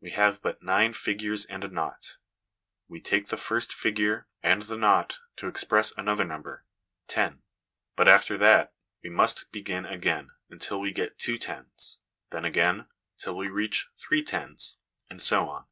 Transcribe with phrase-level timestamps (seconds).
[0.00, 2.16] We have but nine figures and a nought:
[2.88, 6.64] we take the first figure and the nought to express another number,
[7.08, 7.42] ten;
[7.94, 8.72] but after that
[9.02, 11.98] we must begin again until we get two tens,
[12.30, 12.86] then, again,
[13.18, 14.78] till we reach three tens,
[15.10, 15.66] and so on.